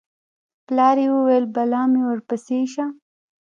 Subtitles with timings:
[0.65, 2.85] پلار یې وویل: بلا مې ورپسې شه